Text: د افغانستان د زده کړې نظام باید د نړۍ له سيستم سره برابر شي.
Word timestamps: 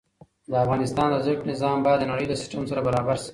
د 0.51 0.53
افغانستان 0.63 1.07
د 1.11 1.15
زده 1.23 1.33
کړې 1.39 1.49
نظام 1.51 1.77
باید 1.85 1.99
د 2.01 2.05
نړۍ 2.11 2.25
له 2.27 2.35
سيستم 2.41 2.63
سره 2.69 2.85
برابر 2.87 3.15
شي. 3.23 3.29